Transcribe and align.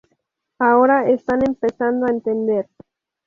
Ahora 0.57 1.07
están 1.09 1.45
empezando 1.47 2.07
a 2.07 2.09
entender". 2.09 2.65